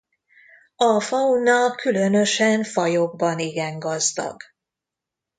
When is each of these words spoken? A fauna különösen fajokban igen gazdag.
A 0.75 0.99
fauna 1.01 1.75
különösen 1.75 2.63
fajokban 2.63 3.39
igen 3.39 3.79
gazdag. 3.79 4.41